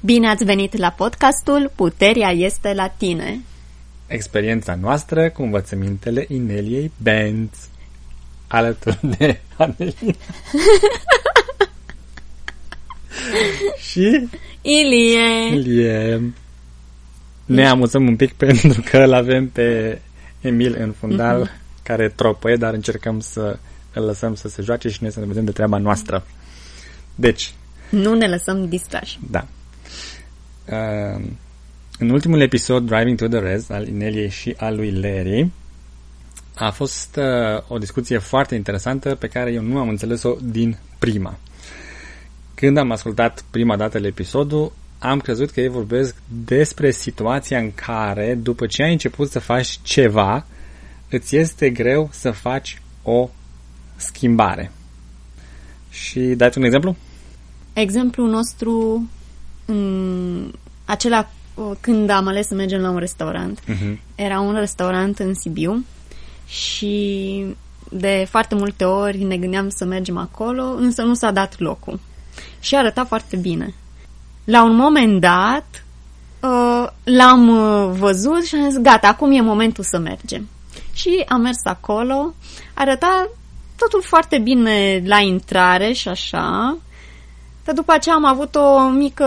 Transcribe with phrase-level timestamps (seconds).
[0.00, 3.40] Bine ați venit la podcastul Puterea este la tine.
[4.06, 7.50] Experiența noastră cu învățămintele Ineliei Benz
[8.46, 10.14] alături de Anelina.
[13.90, 14.28] și
[14.62, 15.54] Ilie.
[15.54, 16.32] Ilie.
[17.44, 20.00] Ne amuzăm un pic pentru că îl avem pe
[20.40, 21.82] Emil în fundal uh-huh.
[21.82, 23.58] care tropăie, dar încercăm să
[23.92, 26.26] îl lăsăm să se joace și noi să ne vedem de treaba noastră.
[27.14, 27.52] Deci.
[27.90, 29.18] Nu ne lăsăm distrași.
[29.30, 29.46] Da.
[30.70, 31.24] Uh,
[31.98, 35.50] în ultimul episod, Driving to the Res, al Ineliei și al lui Larry,
[36.54, 41.38] a fost uh, o discuție foarte interesantă pe care eu nu am înțeles-o din prima.
[42.54, 48.34] Când am ascultat prima dată episodul, am crezut că ei vorbesc despre situația în care,
[48.34, 50.46] după ce ai început să faci ceva,
[51.10, 53.30] îți este greu să faci o
[53.96, 54.72] schimbare.
[55.90, 56.96] Și dați un exemplu?
[57.72, 59.17] Exemplul nostru, m-
[60.84, 61.28] acela
[61.80, 63.60] când am ales să mergem la un restaurant.
[63.60, 63.98] Uh-huh.
[64.14, 65.84] Era un restaurant în Sibiu
[66.46, 67.44] și
[67.90, 72.00] de foarte multe ori ne gândeam să mergem acolo, însă nu s-a dat locul.
[72.60, 73.74] Și arăta foarte bine.
[74.44, 75.84] La un moment dat
[76.40, 80.48] uh, l-am uh, văzut și am zis, gata, acum e momentul să mergem.
[80.92, 82.34] Și am mers acolo,
[82.74, 83.28] arăta
[83.76, 86.78] totul foarte bine la intrare și așa,
[87.68, 89.26] dar după aceea am avut o mică,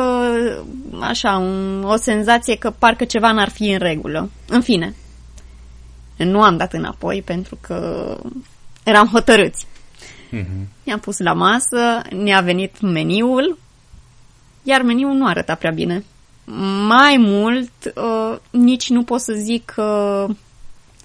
[1.00, 4.30] așa, un, o senzație că parcă ceva n-ar fi în regulă.
[4.48, 4.95] În fine,
[6.17, 8.17] nu am dat înapoi pentru că
[8.83, 9.66] eram hotărâți.
[10.31, 10.67] Uh-huh.
[10.83, 13.58] I-am pus la masă, ne-a venit meniul,
[14.64, 16.05] iar meniul nu arăta prea bine.
[16.88, 20.28] Mai mult, uh, nici nu pot să zic că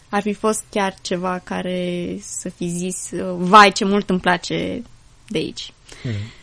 [0.08, 4.82] ar fi fost chiar ceva care să fi zis, uh, vai ce mult îmi place
[5.28, 5.72] de aici.
[6.04, 6.35] Uh-huh.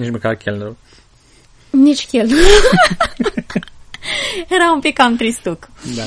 [0.00, 0.76] Nici măcar chelnerul.
[1.70, 2.30] Nici chel.
[4.48, 5.68] Era un pic cam tristuc.
[5.96, 6.02] Da.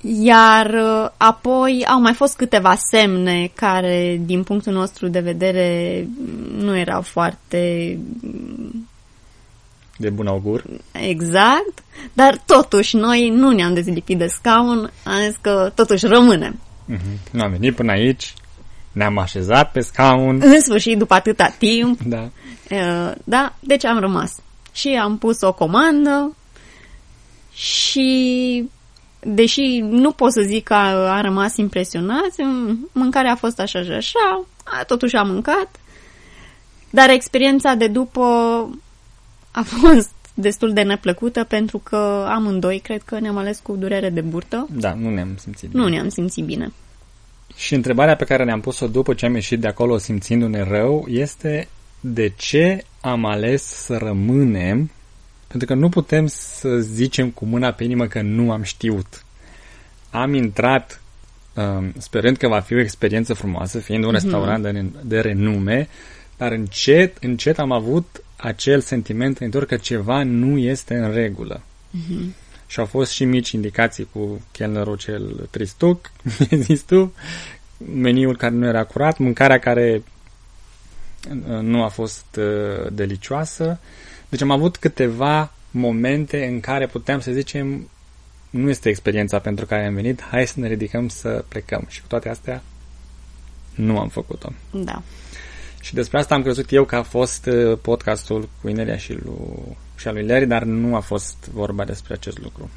[0.00, 6.08] Iar uh, apoi au mai fost câteva semne care, din punctul nostru de vedere,
[6.56, 7.98] nu erau foarte...
[9.96, 10.64] De bun augur.
[10.92, 16.60] Exact, dar totuși noi nu ne-am dezlipit de scaun, am zis că totuși rămânem.
[16.88, 17.30] Mm-hmm.
[17.30, 18.34] Nu am venit până aici,
[18.92, 20.40] ne-am așezat pe scaun.
[20.42, 22.00] În sfârșit, după atâta timp.
[22.02, 22.28] Da.
[22.70, 24.36] Uh, da, deci am rămas.
[24.72, 26.36] Și am pus o comandă
[27.52, 28.68] și
[29.20, 32.30] deși nu pot să zic că a, a rămas impresionat,
[32.92, 35.68] mâncarea a fost așa și așa, a, totuși am mâncat,
[36.90, 38.20] dar experiența de după
[39.50, 44.20] a fost destul de neplăcută pentru că amândoi cred că ne-am ales cu durere de
[44.20, 44.68] burtă.
[44.72, 45.82] Da, nu ne-am simțit bine.
[45.82, 46.72] Nu ne-am simțit bine.
[47.60, 51.68] Și întrebarea pe care ne-am pus-o după ce am ieșit de acolo simțindu-ne rău este
[52.00, 54.90] de ce am ales să rămânem
[55.46, 59.24] pentru că nu putem să zicem cu mâna pe inimă că nu am știut.
[60.10, 61.02] Am intrat
[61.54, 64.12] um, sperând că va fi o experiență frumoasă, fiind un mm-hmm.
[64.12, 65.88] restaurant de, de renume,
[66.36, 71.62] dar încet, încet am avut acel sentiment întor că ceva nu este în regulă.
[71.96, 72.39] Mm-hmm.
[72.70, 76.10] Și au fost și mici indicații cu chelnerul cel tristuc,
[76.66, 77.14] zis tu,
[77.94, 80.02] meniul care nu era curat, mâncarea care
[81.28, 83.80] uh, nu a fost uh, delicioasă.
[84.28, 87.88] Deci am avut câteva momente în care puteam să zicem
[88.50, 91.86] nu este experiența pentru care am venit, hai să ne ridicăm să plecăm.
[91.88, 92.62] Și cu toate astea
[93.74, 94.52] nu am făcut-o.
[94.70, 95.02] Da.
[95.80, 99.76] Și despre asta am crezut eu că a fost uh, podcastul cu Inelia și, lui,
[100.00, 102.70] și a lui Larry, dar nu a fost vorba despre acest lucru.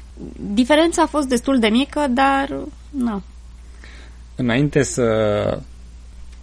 [0.52, 2.56] Diferența a fost destul de mică, dar
[2.90, 3.22] nu.
[4.34, 5.02] Înainte să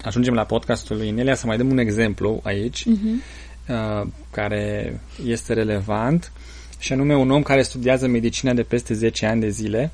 [0.03, 3.69] ajungem la podcastul lui Inelia, să mai dăm un exemplu aici, uh-huh.
[3.69, 6.31] uh, care este relevant,
[6.79, 9.91] și anume un om care studiază medicina de peste 10 ani de zile,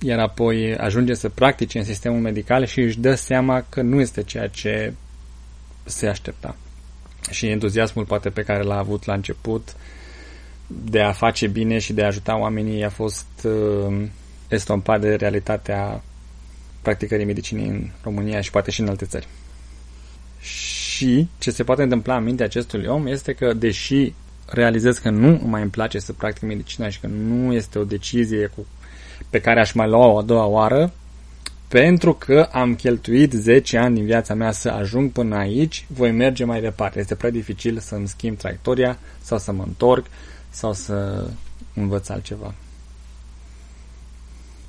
[0.00, 4.22] iar apoi ajunge să practice în sistemul medical și își dă seama că nu este
[4.22, 4.92] ceea ce
[5.84, 6.56] se aștepta.
[7.30, 9.74] Și entuziasmul poate pe care l-a avut la început
[10.66, 14.06] de a face bine și de a ajuta oamenii a fost uh,
[14.48, 16.02] estompat de realitatea
[16.82, 19.28] practicării medicinii în România și poate și în alte țări.
[20.40, 24.12] Și ce se poate întâmpla în mintea acestui om este că, deși
[24.46, 28.46] realizez că nu mai îmi place să practic medicina și că nu este o decizie
[28.46, 28.66] cu,
[29.30, 30.92] pe care aș mai lua o a doua oară,
[31.72, 36.44] pentru că am cheltuit 10 ani din viața mea să ajung până aici, voi merge
[36.44, 36.98] mai departe.
[36.98, 40.06] Este prea dificil să-mi schimb traiectoria sau să mă întorc
[40.50, 41.26] sau să
[41.74, 42.54] învăț altceva.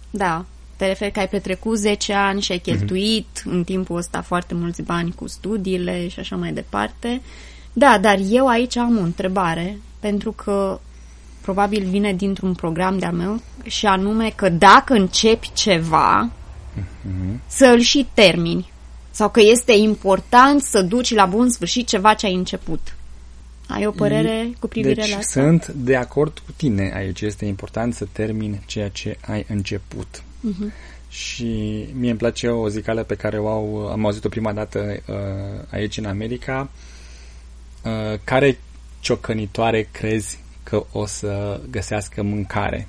[0.10, 0.46] Da,
[0.76, 2.78] te referi că ai petrecut 10 ani și ai mhm.
[2.78, 3.52] cheltuit mm-hmm.
[3.52, 7.22] în timpul ăsta foarte mulți bani cu studiile și așa mai departe
[7.74, 10.80] Da, dar eu aici am o întrebare, pentru că
[11.42, 16.32] probabil vine dintr-un program de-al meu și anume că dacă începi ceva,
[16.80, 17.40] mm-hmm.
[17.48, 18.72] să îl și termini.
[19.12, 22.96] Sau că este important să duci la bun sfârșit ceva ce ai început.
[23.68, 25.42] Ai o părere cu privire deci la asta?
[25.42, 27.22] sunt de acord cu tine aici.
[27.22, 30.18] Este important să termini ceea ce ai început.
[30.18, 30.72] Uh-huh.
[31.10, 35.16] Și mie îmi place o zicală pe care o au, am auzit-o prima dată uh,
[35.72, 36.70] aici în America.
[37.84, 38.58] Uh, care
[39.00, 42.88] ciocănitoare crezi că o să găsească mâncare?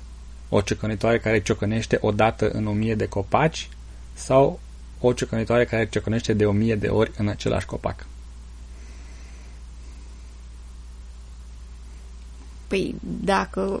[0.57, 3.69] O ciocănitoare care ciocănește o dată în o mie de copaci
[4.13, 4.59] sau
[4.99, 8.05] o ciocănitoare care ciocănește de o mie de ori în același copac?
[12.67, 13.79] Păi dacă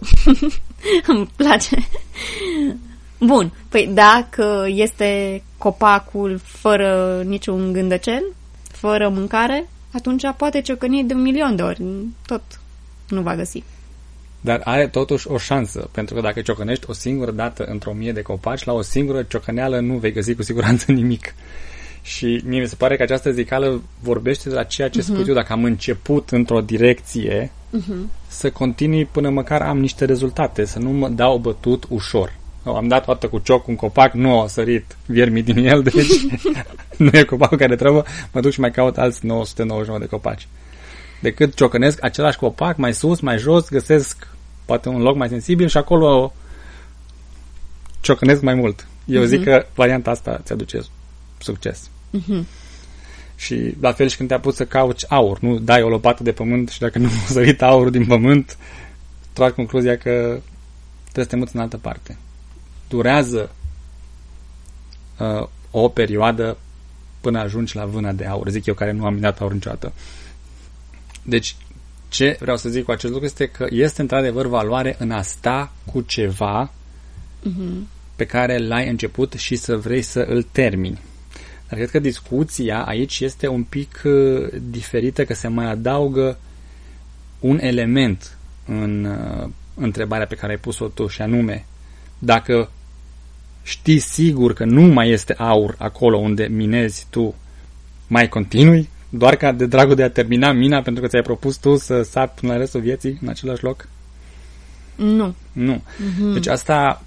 [1.07, 1.87] îmi place.
[3.19, 8.23] Bun, păi dacă este copacul fără niciun gândăcel,
[8.71, 11.83] fără mâncare, atunci poate ciocăni de un milion de ori.
[12.25, 12.59] Tot
[13.09, 13.63] nu va găsi.
[14.45, 18.21] Dar are totuși o șansă, pentru că dacă ciocănești o singură dată într-o mie de
[18.21, 21.33] copaci, la o singură ciocăneală nu vei găsi cu siguranță nimic.
[22.01, 25.03] Și mie mi se pare că această zicală vorbește de la ceea ce uh-huh.
[25.03, 28.27] spun eu, dacă am început într-o direcție, uh-huh.
[28.27, 32.33] să continui până măcar am niște rezultate, să nu mă dau bătut ușor.
[32.63, 36.25] Am dat toată cu cioc un copac, nu a sărit viermi din el, deci
[36.97, 40.47] nu e copacul care trebuie, mă duc și mai caut alți 999 de copaci.
[41.21, 44.33] Decât ciocănesc același copac, mai sus, mai jos, găsesc
[44.65, 46.33] poate un loc mai sensibil și acolo
[48.01, 48.87] ciocănesc mai mult.
[49.05, 49.27] Eu uh-huh.
[49.27, 50.81] zic că varianta asta ți aduce
[51.37, 51.89] succes.
[52.17, 52.43] Uh-huh.
[53.35, 56.31] Și la fel și când te pus să cauți aur, nu dai o lopată de
[56.31, 58.57] pământ și dacă nu a sărit aurul din pământ,
[59.33, 60.41] tragi concluzia că
[61.01, 62.17] trebuie să te muți în altă parte.
[62.89, 63.51] Durează
[65.19, 66.57] uh, o perioadă
[67.21, 69.93] până ajungi la vâna de aur, zic eu care nu am minat aur niciodată.
[71.23, 71.55] Deci,
[72.15, 75.71] ce vreau să zic cu acest lucru este că este într-adevăr valoare în a sta
[75.85, 76.71] cu ceva
[77.41, 77.87] uh-huh.
[78.15, 80.99] pe care l-ai început și să vrei să îl termini.
[81.67, 86.37] Dar cred că discuția aici este un pic uh, diferită, că se mai adaugă
[87.39, 91.65] un element în uh, întrebarea pe care ai pus-o tu, și anume,
[92.19, 92.69] dacă
[93.63, 97.35] știi sigur că nu mai este aur acolo unde minezi tu,
[98.07, 98.89] mai continui?
[99.09, 102.39] Doar ca de dragul de a termina mina pentru că ți-ai propus tu să sap
[102.39, 103.87] până la restul vieții în același loc?
[104.95, 105.35] Nu.
[105.51, 105.75] Nu.
[105.75, 106.33] Mm-hmm.
[106.33, 107.03] Deci asta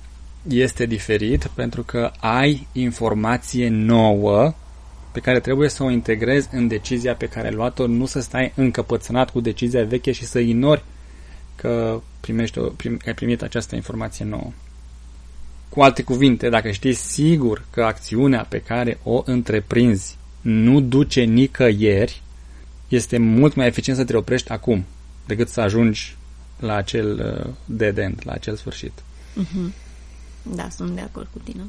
[0.48, 4.54] este diferit pentru că ai informație nouă
[5.12, 8.52] pe care trebuie să o integrezi în decizia pe care ai luat-o, nu să stai
[8.54, 10.84] încăpățânat cu decizia veche și să ignori
[11.56, 14.52] că primești o, prim, ai primit această informație nouă.
[15.68, 20.17] Cu alte cuvinte, dacă știi sigur că acțiunea pe care o întreprinzi
[20.48, 22.22] nu duce nicăieri,
[22.88, 24.84] este mult mai eficient să te oprești acum
[25.26, 26.16] decât să ajungi
[26.58, 28.92] la acel uh, dead end, la acel sfârșit.
[29.40, 29.72] Uh-huh.
[30.42, 31.62] Da, sunt de acord cu tine.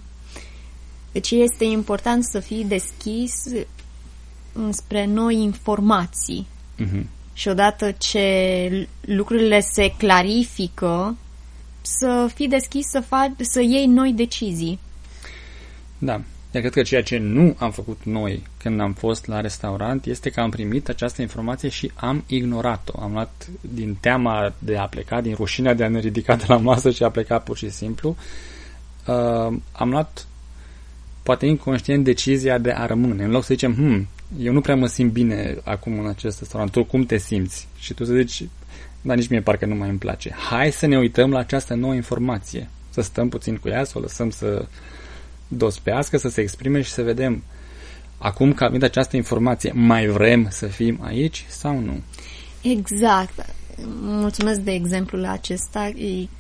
[1.12, 3.34] Deci este important să fii deschis
[4.70, 6.48] spre noi informații.
[6.80, 7.04] Uh-huh.
[7.34, 11.18] Și odată ce lucrurile se clarifică,
[11.82, 14.80] să fii deschis să, faci, să iei noi decizii.
[15.98, 16.22] Da.
[16.52, 20.30] Iar cred că ceea ce nu am făcut noi când am fost la restaurant este
[20.30, 23.02] că am primit această informație și am ignorat-o.
[23.02, 26.58] Am luat din teama de a pleca, din rușinea de a ne ridica de la
[26.58, 28.16] masă și a pleca pur și simplu.
[29.08, 30.28] Uh, am luat
[31.24, 33.24] poate inconștient decizia de a rămâne.
[33.24, 34.08] În loc să zicem, hm,
[34.40, 37.68] eu nu prea mă simt bine acum în acest restaurant, tu cum te simți?
[37.78, 38.44] Și tu să zici,
[39.02, 40.36] dar nici mie parcă nu mai îmi place.
[40.50, 44.02] Hai să ne uităm la această nouă informație, să stăm puțin cu ea, să o
[44.02, 44.66] lăsăm să
[45.50, 47.44] dospească, să se exprime și să vedem
[48.18, 52.02] acum că avem această informație, mai vrem să fim aici sau nu?
[52.62, 53.46] Exact.
[54.02, 55.92] Mulțumesc de exemplul acesta,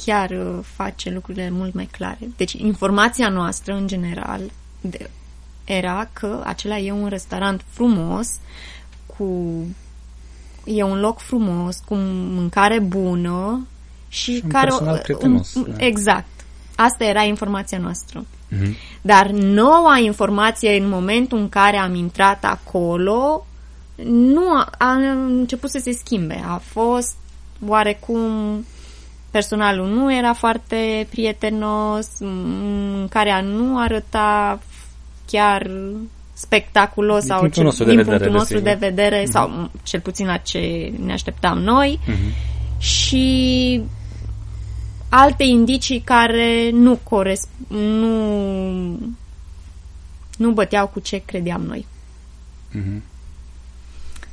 [0.05, 2.29] chiar uh, face lucrurile mult mai clare.
[2.37, 4.41] Deci informația noastră, în general,
[4.81, 5.09] de,
[5.63, 8.39] era că acela e un restaurant frumos,
[9.05, 9.65] cu
[10.63, 13.67] e un loc frumos, cu mâncare bună
[14.07, 14.71] și, și care...
[14.81, 15.85] Un prietenos, un, da.
[15.85, 16.27] Exact.
[16.75, 18.25] Asta era informația noastră.
[18.51, 18.75] Mm-hmm.
[19.01, 23.45] Dar noua informație în momentul în care am intrat acolo
[24.05, 26.43] nu a, a început să se schimbe.
[26.47, 27.15] A fost
[27.67, 28.21] oarecum
[29.31, 32.07] personalul nu era foarte prietenos,
[33.09, 34.59] care nu arăta
[35.25, 35.71] chiar
[36.33, 39.31] spectaculos din sau punctul nostru din de punctul vedere, nostru de vedere uh-huh.
[39.31, 42.77] sau cel puțin la ce ne așteptam noi uh-huh.
[42.77, 43.81] și
[45.09, 48.99] alte indicii care nu corespund nu
[50.37, 51.85] nu băteau cu ce credeam noi.
[52.75, 53.01] Uh-huh.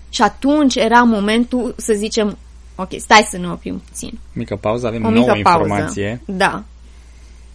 [0.09, 2.39] Și atunci era momentul să zicem,
[2.75, 4.19] ok, stai să ne oprim puțin.
[4.33, 5.69] Mică pauză, avem O nouă mică pauză.
[5.69, 6.21] informație.
[6.25, 6.65] Da.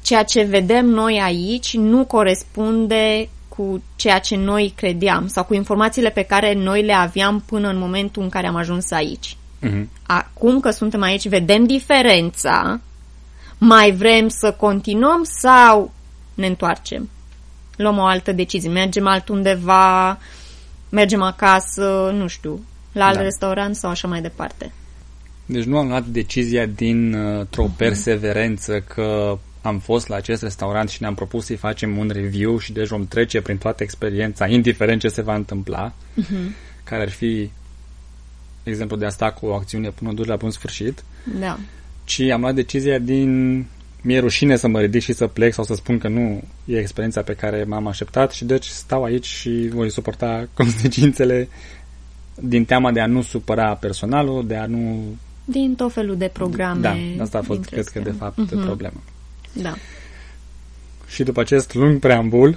[0.02, 6.10] Ceea ce vedem noi aici nu corespunde cu ceea ce noi credeam sau cu informațiile
[6.10, 9.38] pe care noi le aveam până în momentul în care am ajuns aici.
[9.60, 9.90] Mhm.
[10.06, 12.80] Acum că suntem aici, vedem diferența,
[13.64, 15.94] mai vrem să continuăm sau
[16.34, 17.10] ne întoarcem?
[17.76, 20.20] Luăm o altă decizie, mergem altundeva,
[20.90, 23.22] mergem acasă, nu știu, la alt Da.
[23.22, 24.72] restaurant sau așa mai departe.
[25.46, 31.16] Deci nu am luat decizia dintr-o perseverență că am fost la acest restaurant și ne-am
[31.16, 35.22] propus să-i facem un review și deci vom trece prin toată experiența, indiferent ce se
[35.22, 35.94] va întâmpla,
[36.84, 37.52] care ar fi
[38.64, 41.04] exemplu de asta cu o acțiune până o duci la bun sfârșit,
[41.40, 41.58] Da.
[42.04, 43.66] Ci am luat decizia din
[44.02, 47.22] mi-e rușine să mă ridic și să plec sau să spun că nu e experiența
[47.22, 51.50] pe care m-am așteptat și deci stau aici și voi suporta consecințele
[52.36, 55.04] din teama de a nu supăra personalul, de a nu...
[55.46, 56.80] Din tot felul de programe.
[56.82, 58.34] Da, asta a fost, dintre cred că, de astea.
[58.36, 58.66] fapt, Mhm.
[58.66, 59.02] problema.
[59.54, 59.74] Da.
[61.08, 62.56] Și după acest lung preambul,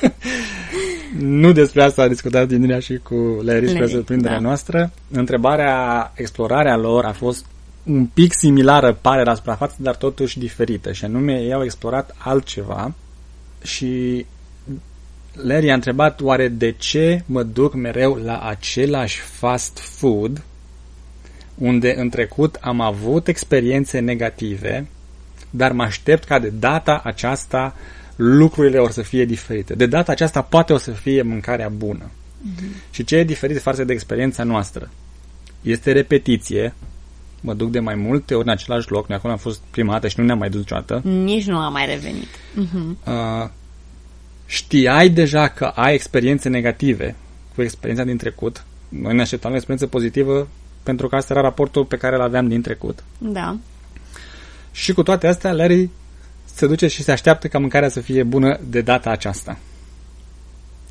[1.18, 3.14] nu despre asta a discutat Indirea și cu
[3.44, 4.42] Larry spre Larry, surprinderea da.
[4.42, 4.92] noastră.
[5.10, 7.46] Întrebarea, explorarea lor a fost
[7.86, 10.92] un pic similară, pare la suprafață, dar totuși diferită.
[10.92, 12.94] Și anume, ei au explorat altceva
[13.62, 14.26] și
[15.32, 20.42] Larry a întrebat oare de ce mă duc mereu la același fast food
[21.54, 24.86] unde în trecut am avut experiențe negative,
[25.50, 27.76] dar mă aștept ca de data aceasta
[28.16, 29.74] lucrurile or să fie diferite.
[29.74, 32.10] De data aceasta poate o să fie mâncarea bună.
[32.10, 32.90] Mm-hmm.
[32.90, 34.90] Și ce e diferit față de experiența noastră?
[35.62, 36.74] Este repetiție.
[37.46, 39.08] Mă duc de mai multe ori în același loc.
[39.08, 41.00] Noi acum am fost prima dată și nu ne-am mai dus niciodată.
[41.04, 42.28] Nici nu am mai revenit.
[42.54, 42.98] Mhm.
[43.06, 43.48] Uh,
[44.46, 47.16] știai deja că ai experiențe negative
[47.54, 48.64] cu experiența din trecut.
[48.88, 50.48] Noi ne așteptam la o experiență pozitivă
[50.82, 53.04] pentru că asta era raportul pe care îl aveam din trecut.
[53.18, 53.56] Da.
[54.72, 55.90] Și cu toate astea, Larry
[56.44, 59.58] se duce și se așteaptă ca mâncarea să fie bună de data aceasta.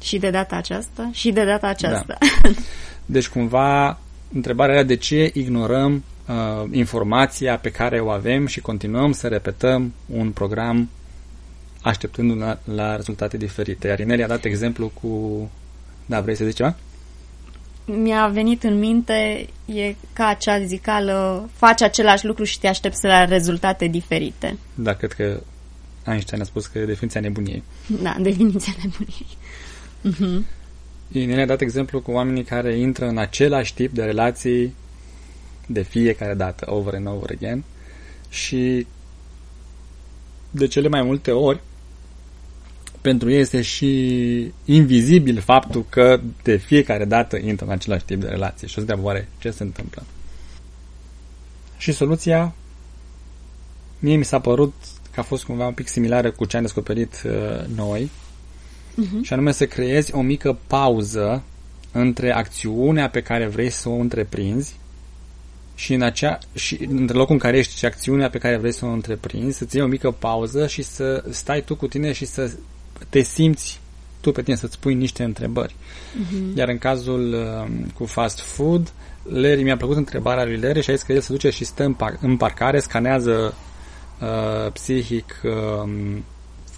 [0.02, 2.18] Și de data aceasta, și de data aceasta.
[3.06, 4.00] Deci, cumva,
[4.34, 9.94] întrebarea era de ce ignorăm uh, informația pe care o avem și continuăm să repetăm
[10.06, 10.90] un program
[11.82, 13.88] așteptându-ne la, la rezultate diferite.
[13.88, 15.50] Iar Ineli a dat exemplu cu...
[16.06, 16.76] Da, vrei să zici ceva?
[17.86, 23.26] Mi-a venit în minte, e ca acea zicală, faci același lucru și te aștepți la
[23.26, 24.58] rezultate diferite.
[24.76, 25.42] Da, cred că
[26.08, 27.64] Einstein a spus că e definiția nebuniei.
[28.02, 29.38] Da, definiția nebuniei.
[30.02, 30.46] Mhm.
[31.12, 34.76] Ineli a dat exemplu cu oamenii care intră în același tip de relații
[35.68, 37.64] de fiecare dată, over and over again,
[38.30, 38.88] și
[40.52, 41.62] de cele mai multe ori
[43.02, 48.28] pentru ei este și invizibil faptul că de fiecare dată intră în același tip de
[48.28, 50.04] relație și o să întreabă oare ce se întâmplă.
[51.78, 52.56] Și soluția
[54.00, 54.74] mie mi s-a părut
[55.12, 58.10] că a fost cumva un pic similară cu ce am descoperit uh, noi
[58.96, 59.22] Mhm.
[59.22, 61.44] și anume să creezi o mică pauză
[61.92, 64.76] între acțiunea pe care vrei să o întreprinzi
[65.76, 68.86] și, în acea, și între locul în care ești și acțiunea pe care vrei să
[68.86, 72.52] o întreprinzi, să-ți iei o mică pauză și să stai tu cu tine și să
[73.10, 73.80] te simți
[74.22, 75.76] tu pe tine, să-ți pui niște întrebări.
[76.18, 76.58] Mhm.
[76.58, 80.94] Iar în cazul uh, cu fast food, Larry, mi-a plăcut întrebarea lui Larry și a
[80.94, 83.54] zis că el se duce și stă în, par- în parcare, scanează
[84.22, 85.90] uh, psihic uh,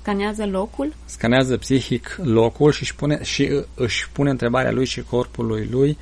[0.02, 0.94] Scanează locul?
[1.06, 5.98] scanează psihic locul și își pune, și își pune întrebarea lui și corpului lui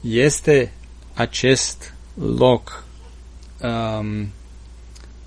[0.00, 0.72] este
[1.14, 2.84] acest loc
[3.62, 4.28] um,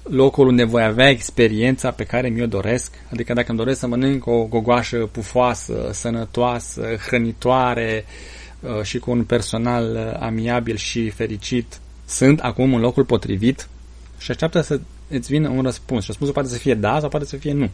[0.03, 2.93] locul unde voi avea experiența pe care mi-o doresc.
[3.11, 8.05] Adică dacă îmi doresc să mănânc o gogoașă pufoasă, sănătoasă, hrănitoare
[8.59, 13.67] uh, și cu un personal uh, amiabil și fericit sunt acum în locul potrivit?
[14.17, 14.79] Și așteaptă să
[15.09, 16.01] îți vină un răspuns.
[16.01, 17.69] Și răspunsul poate să fie da sau poate să fie nu.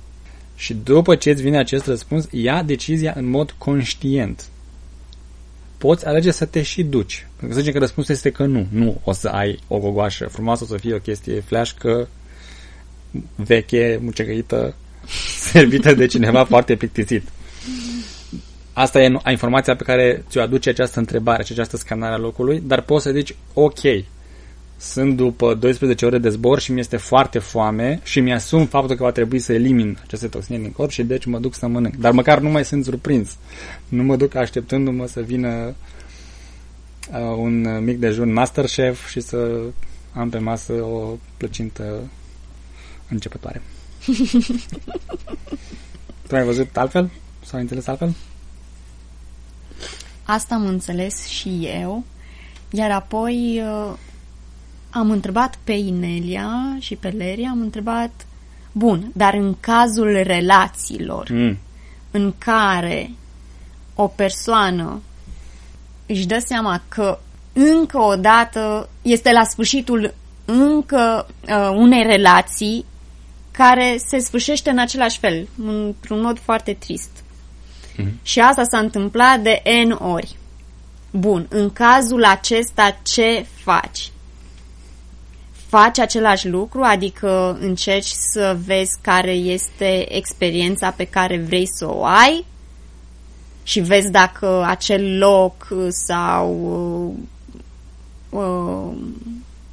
[0.56, 4.46] Și după ce îți vine acest răspuns, ia decizia în mod conștient.
[5.77, 7.27] Poți alege să te și duci.
[7.27, 8.67] Pentru că să zicem că răspunsul este că nu.
[8.69, 12.07] Nu o să ai o gogoașă frumoasă, o să fie o chestie fleașcă,
[13.36, 14.75] veche, mucegăită,
[15.51, 17.24] servită de cineva foarte plictisit.
[18.74, 22.81] Asta e informația pe care ți-o aduce această întrebare și această scanare a locului, dar
[22.81, 23.79] poți să zici, ok,
[24.77, 29.12] sunt după 12 ore de zbor și mi-este foarte foame și mi-asum faptul că va
[29.12, 31.96] trebui să elimin aceste toxine din corp și deci mă duc să mănânc.
[31.96, 33.38] Dar măcar nu mai sunt surprins.
[33.88, 35.75] Nu mă duc așteptându-mă să vină
[37.12, 39.60] uh, un mic dejun Masterchef și să
[40.13, 42.00] am pe masă o plăcintă
[43.10, 43.62] începătoare.
[46.27, 47.10] tu ai văzut altfel?
[47.43, 48.15] Sau ai înțeles altfel?
[50.27, 52.03] asta am înțeles și eu,
[52.69, 53.93] iar apoi uh,
[54.98, 58.25] am întrebat pe Inelia și pe Leria, am întrebat,
[58.72, 61.58] bun, dar în cazul relațiilor Mm.
[62.12, 63.12] în care
[63.96, 65.01] o persoană
[66.06, 67.20] își dă seama că
[67.54, 70.13] încă o dată este la sfârșitul
[70.46, 72.86] încă uh, unei relații
[73.51, 77.10] care se sfârșește în același fel, într-un mod foarte trist.
[77.98, 78.20] Mhm.
[78.22, 80.36] Și asta s-a întâmplat de N ori.
[81.12, 84.12] Bun, în cazul acesta ce faci?
[85.68, 92.06] Faci același lucru, adică încerci să vezi care este experiența pe care vrei să o
[92.06, 92.46] ai
[93.64, 96.56] și vezi dacă acel loc sau
[98.30, 98.98] uh, uh,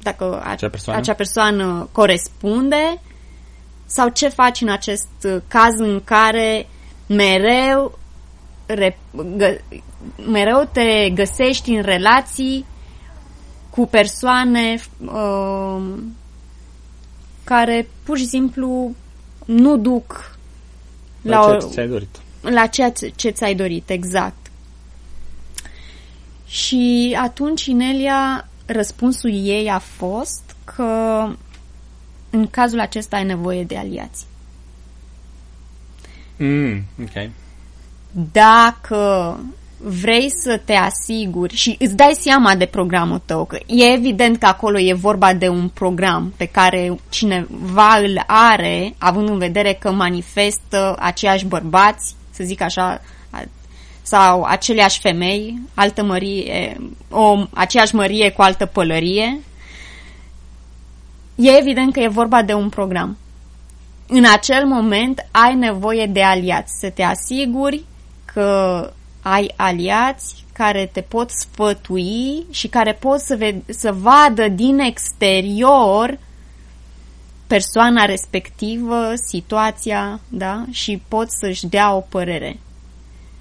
[0.01, 0.99] dacă Acea persoană?
[0.99, 3.01] acea persoană corespunde
[3.85, 5.07] sau ce faci în acest
[5.47, 6.67] caz în care
[7.07, 7.99] mereu
[8.65, 8.97] re,
[9.37, 9.57] gă,
[10.31, 12.65] mereu te găsești în relații
[13.75, 15.83] cu persoane uh,
[17.43, 18.95] care pur și simplu
[19.45, 20.37] nu duc
[21.21, 22.19] La, la, ceea o, ce ți-ai dorit.
[22.41, 24.51] la ceea ce, ce ți-ai dorit, exact.
[26.47, 31.27] Și atunci Inelia, răspunsul ei a fost că
[32.29, 34.25] în cazul acesta ai nevoie de aliați.
[36.37, 37.29] Mm, ok.
[38.31, 39.39] Dacă
[39.77, 44.45] vrei să te asiguri și îți dai seama de programul tău, că e evident că
[44.45, 49.91] acolo e vorba de un program pe care cineva îl are, având în vedere că
[49.91, 53.43] manifestă aceiași bărbați, să zic așa, a-
[54.01, 56.77] sau aceleași femei, altă mărie,
[57.09, 59.39] o, aceeași mărie cu altă pălărie,
[61.35, 63.17] e evident că e vorba de un program.
[64.07, 67.83] În acel moment ai nevoie de aliați, să te asiguri
[68.25, 68.89] că
[69.27, 76.19] ai aliați care te pot sfătui și care pot să, ve- să vadă din exterior
[77.47, 80.65] persoana respectivă, situația, da?
[80.71, 82.59] Și pot să-și dea o părere.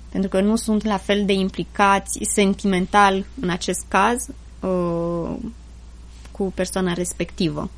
[0.09, 4.27] Pentru că nu sunt la fel de implicați sentimental în acest caz
[4.61, 5.37] uh,
[6.31, 7.71] cu persoana respectivă.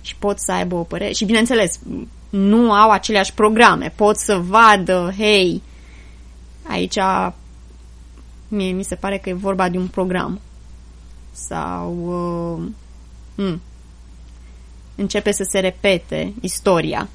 [0.00, 1.12] Și pot să aibă o părere.
[1.12, 1.78] Și bineînțeles,
[2.30, 3.92] nu au aceleași programe.
[3.96, 5.62] Pot să vadă, hei,
[6.62, 6.98] aici
[8.48, 10.40] mie mi se pare că e vorba de un program.
[11.32, 11.96] Sau
[12.54, 12.70] uh,
[13.34, 13.60] m,
[14.94, 17.08] începe să se repete istoria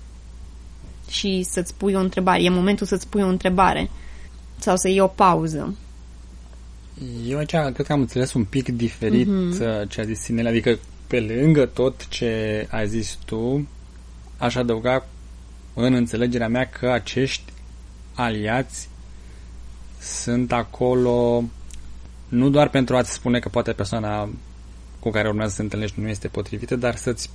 [1.09, 2.43] și să-ți pui o întrebare.
[2.43, 3.89] E momentul să-ți pui o întrebare
[4.59, 5.75] sau să iei o pauză.
[7.25, 9.87] Eu aici cred că am înțeles un pic diferit mm-hmm.
[9.87, 13.67] ce a zis Sinele, adică pe lângă tot ce ai zis tu,
[14.37, 15.05] aș adăuga
[15.73, 17.53] în înțelegerea mea că acești
[18.13, 18.89] aliați
[19.99, 21.43] sunt acolo
[22.27, 24.29] nu doar pentru a-ți spune că poate persoana
[24.99, 27.29] cu care urmează să te întâlnești nu este potrivită, dar să-ți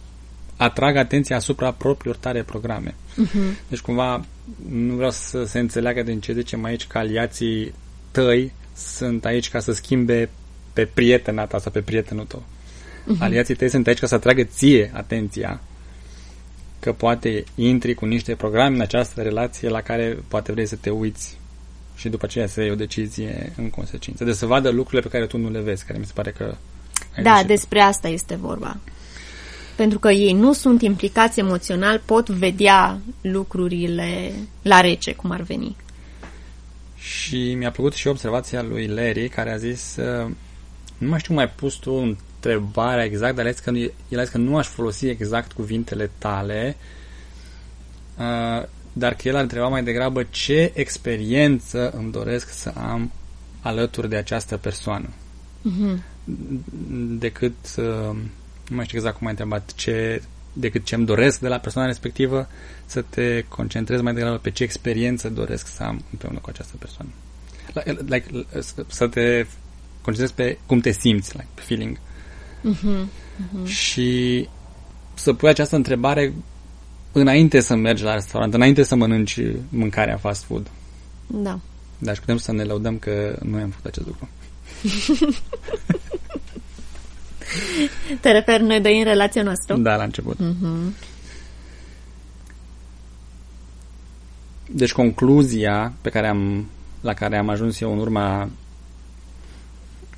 [0.57, 2.95] atrag atenția asupra propriilor tare programe.
[2.95, 3.69] Uh-huh.
[3.69, 4.25] Deci cumva
[4.69, 7.75] nu vreau să se înțeleagă din ce zicem aici că aliații
[8.11, 10.31] tăi sunt aici ca să schimbe
[10.73, 12.43] pe prietena ta sau pe prietenul tău.
[12.43, 13.19] Uh-huh.
[13.19, 15.61] Aliații tăi sunt aici ca să atragă ție atenția
[16.81, 20.91] că poate intri cu niște programe în această relație la care poate vrei să te
[20.91, 21.41] uiți
[22.03, 24.25] și după aceea să iei o decizie în consecință.
[24.25, 26.55] Deci să vadă lucrurile pe care tu nu le vezi, care mi se pare că...
[27.17, 27.53] ai Da, zis și tu.
[27.53, 28.77] despre asta este vorba.
[29.77, 35.77] Pentru că ei nu sunt implicați emoțional, pot vedea lucrurile la rece, cum ar veni.
[36.97, 40.31] Și mi-a plăcut și observația lui Larry, care a zis, uh,
[40.99, 43.91] nu mai știu cum ai pus tu întrebarea exact, dar el a zis că, nu-
[44.09, 46.77] el a zis că nu aș folosi exact cuvintele tale,
[48.19, 53.13] uh, dar că el ar întreba mai degrabă ce experiență îmi doresc să am
[53.61, 55.09] alături de această persoană.
[55.63, 56.03] Mhm.
[57.19, 58.17] Decât, uh,
[58.69, 61.89] nu mai știu exact cum ai întrebat, ce, decât ce îmi doresc de la persoana
[61.89, 62.49] respectivă,
[62.87, 67.11] să te concentrezi mai degrabă pe ce experiență doresc să am împreună cu această persoană.
[67.75, 68.47] Like, like,
[68.87, 69.47] să te
[70.03, 71.99] concentrezi pe cum te simți, like, pe feeling.
[72.63, 73.09] Mhm.
[73.65, 74.49] Și
[75.15, 76.33] să pui această întrebare
[77.13, 80.71] înainte să mergi la restaurant, înainte să mănânci mâncarea fast food.
[81.27, 81.59] Da.
[81.99, 84.29] Dar și putem să ne laudăm că noi am făcut acest lucru.
[88.21, 89.77] Te referi noi doi în relația noastră?
[89.77, 90.39] Da, la început.
[90.39, 90.95] Mhm.
[94.71, 96.67] Deci concluzia pe care am,
[97.01, 98.51] la care am ajuns eu în urma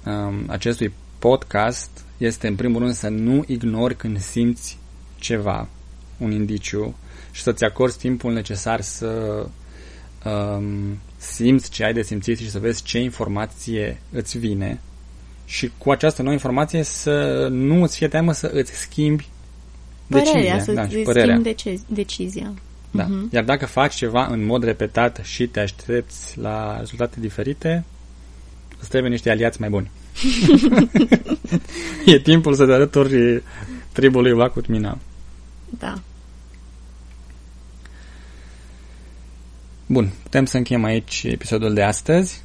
[0.06, 4.78] um, acestui podcast este în primul rând să nu ignori când simți
[5.18, 5.68] ceva,
[6.18, 6.94] un indiciu
[7.30, 9.46] și să-ți acorzi timpul necesar să
[10.24, 14.80] um, simți ce ai de simțit și să vezi ce informație îți vine
[15.44, 19.28] și cu această nouă informație să nu îți fie teamă să îți schimbi
[20.08, 20.60] părerea, decizia.
[20.60, 21.34] să da, și îți părerea.
[21.40, 22.52] schimbi deci- decizia.
[22.90, 23.04] Da.
[23.04, 23.28] Mhm.
[23.32, 27.84] Iar dacă faci ceva în mod repetat și te aștepți la rezultate diferite,
[28.80, 29.90] îți trebuie niște aliați mai buni.
[32.06, 33.42] e timpul să te alături
[33.92, 34.98] tribului Vakut Mina.
[35.78, 36.00] Da.
[39.86, 42.42] Bun, putem să încheiem aici episodul de astăzi.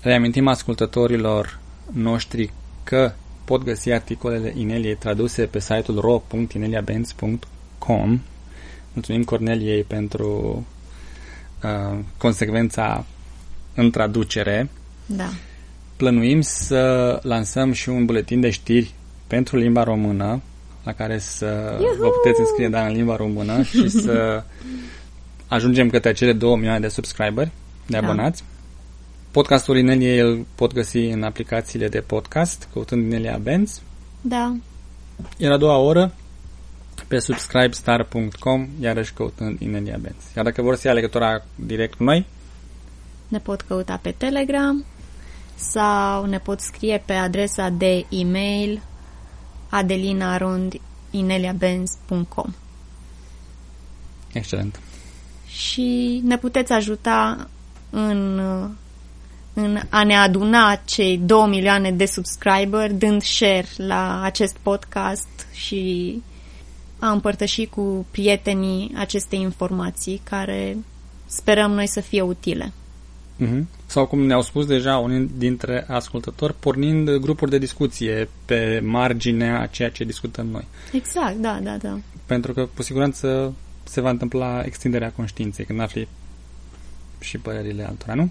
[0.00, 1.58] Reamintim ascultătorilor
[1.92, 2.52] noștri
[2.84, 3.12] că
[3.44, 8.20] pot găsi articolele Ineliei traduse pe site-ul ro.ineliabenz.com
[8.92, 10.66] Mulțumim Corneliei pentru
[11.62, 13.04] uh, consecvența
[13.74, 14.70] în traducere.
[15.06, 15.28] Da.
[15.96, 18.94] Plănuim să lansăm și un buletin de știri
[19.26, 20.40] pentru limba română,
[20.82, 21.94] la care să Iuhu!
[21.98, 24.42] vă puteți înscrie da, în limba română și să
[25.48, 27.50] ajungem către cele 2 milioane de subscriberi,
[27.86, 28.06] de Da.
[28.06, 28.44] abonați.
[29.30, 33.80] Podcastul Inelie îl pot găsi în aplicațiile de podcast, căutând Inelia Benz.
[34.20, 34.56] Da.
[35.36, 36.14] Iar a doua oră
[37.08, 40.16] pe subscribestar.com, iarăși căutând Inelia Benz.
[40.36, 42.26] Iar dacă vor să ia legătura direct cu noi,
[43.28, 44.84] Ne pot căuta pe Telegram
[45.54, 48.82] sau ne pot scrie pe adresa de e-mail
[49.70, 52.54] adelinarondineliabenz.com
[54.32, 54.80] excelent.
[55.46, 57.48] și ne puteți ajuta
[57.90, 58.38] în,
[59.54, 66.22] în a ne aduna cei 2 milioane de subscriber dând share la acest podcast și
[66.98, 70.76] a împărtăși cu prietenii aceste informații care
[71.26, 72.72] sperăm noi să fie utile.
[73.40, 73.68] Mhm.
[73.86, 79.66] Sau cum ne-au spus deja unii dintre ascultători, pornind grupuri de discuție pe marginea a
[79.66, 80.66] ceea ce discutăm noi.
[80.92, 81.98] Exact, da, da, da.
[82.26, 86.08] Pentru că, cu siguranță, se va întâmpla extinderea conștiinței când afli
[87.20, 88.30] și părerile altora, nu?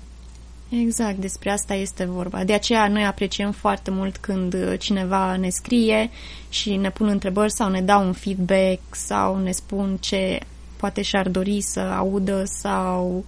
[0.70, 2.44] Exact, despre asta este vorba.
[2.44, 6.10] De aceea noi apreciem foarte mult când uh, cineva ne scrie
[6.50, 10.40] și ne pun întrebări sau ne dau un feedback sau ne spun ce
[10.76, 13.26] poate și-ar dori să audă sau...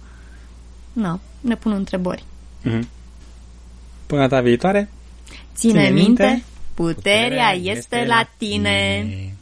[0.92, 2.24] Na, ne pun întrebări.
[2.62, 2.88] Mhm.
[4.06, 4.88] Până data viitoare,
[5.54, 6.42] Ține, Ține minte, minte,
[6.74, 9.00] puterea, este la tine.
[9.02, 9.34] tine.